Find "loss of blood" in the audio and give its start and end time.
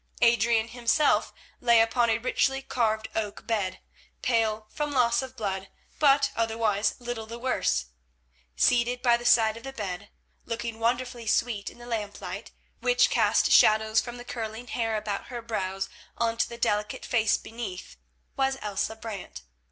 4.91-5.69